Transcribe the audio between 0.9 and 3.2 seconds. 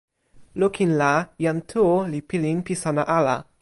la, jan Tu li pilin pi sona